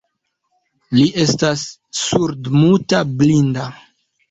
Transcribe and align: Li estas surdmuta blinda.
Li 0.99 1.03
estas 1.25 1.67
surdmuta 2.01 3.05
blinda. 3.23 3.71